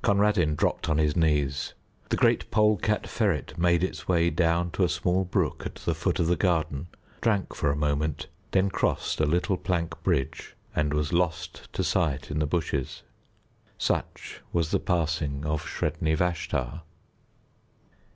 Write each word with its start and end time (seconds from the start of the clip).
Conradin 0.00 0.54
dropped 0.54 0.88
on 0.88 0.96
his 0.96 1.14
knees. 1.14 1.74
The 2.08 2.16
great 2.16 2.50
polecat 2.50 3.06
ferret 3.06 3.58
made 3.58 3.84
its 3.84 4.08
way 4.08 4.30
down 4.30 4.70
to 4.70 4.82
a 4.82 4.88
small 4.88 5.26
brook 5.26 5.64
at 5.66 5.74
the 5.74 5.94
foot 5.94 6.18
of 6.18 6.26
the 6.26 6.36
garden, 6.36 6.86
drank 7.20 7.54
for 7.54 7.70
a 7.70 7.76
moment, 7.76 8.28
then 8.52 8.70
crossed 8.70 9.20
a 9.20 9.26
little 9.26 9.58
plank 9.58 10.02
bridge 10.02 10.56
and 10.74 10.94
was 10.94 11.12
lost 11.12 11.70
to 11.74 11.84
sight 11.84 12.30
in 12.30 12.38
the 12.38 12.46
bushes. 12.46 13.02
Such 13.76 14.40
was 14.54 14.70
the 14.70 14.80
passing 14.80 15.44
of 15.44 15.60
Sredni 15.66 16.16
Vashtar. 16.16 16.80